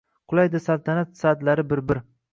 [0.31, 2.05] Qulaydi saltanat sadlari bir-bir